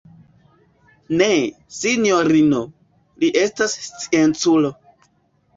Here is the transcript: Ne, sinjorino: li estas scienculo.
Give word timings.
Ne, 1.19 1.27
sinjorino: 1.81 2.63
li 3.25 3.29
estas 3.45 3.77
scienculo. 3.89 4.73